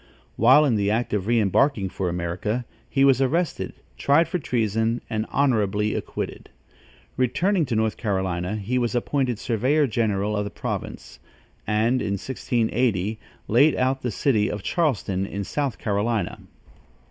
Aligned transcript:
While 0.35 0.65
in 0.65 0.77
the 0.77 0.89
act 0.89 1.13
of 1.13 1.27
re 1.27 1.39
embarking 1.39 1.89
for 1.89 2.09
America, 2.09 2.65
he 2.89 3.05
was 3.05 3.21
arrested, 3.21 3.73
tried 3.99 4.27
for 4.27 4.39
treason 4.39 4.99
and 5.11 5.27
honorably 5.29 5.93
acquitted. 5.93 6.49
Returning 7.17 7.67
to 7.67 7.75
North 7.75 7.97
Carolinia, 7.97 8.57
he 8.57 8.79
was 8.79 8.95
appointed 8.95 9.37
surveyor 9.37 9.85
general 9.85 10.35
of 10.35 10.43
the 10.43 10.49
province, 10.49 11.19
and, 11.67 12.01
in 12.01 12.13
1680, 12.13 13.19
laid 13.47 13.75
out 13.75 14.01
the 14.01 14.09
city 14.09 14.49
of 14.49 14.63
Charleston 14.63 15.27
in 15.27 15.43
South 15.43 15.77
Carolinia. 15.77 16.39